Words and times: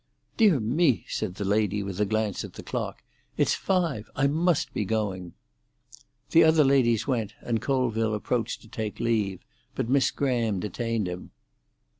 "Dear 0.35 0.59
me!" 0.59 1.05
said 1.07 1.35
the 1.35 1.45
lady, 1.45 1.83
with 1.83 1.99
a 2.01 2.07
glance 2.07 2.43
at 2.43 2.53
the 2.53 2.63
clock. 2.63 3.03
"It's 3.37 3.53
five! 3.53 4.09
I 4.15 4.25
must 4.25 4.73
be 4.73 4.83
going." 4.83 5.33
The 6.31 6.43
other 6.43 6.63
ladies 6.63 7.05
went, 7.05 7.35
and 7.39 7.61
Colville 7.61 8.15
approached 8.15 8.63
to 8.63 8.67
take 8.67 8.99
leave, 8.99 9.43
but 9.75 9.89
Miss 9.89 10.09
Graham 10.09 10.59
detained 10.59 11.07
him. 11.07 11.29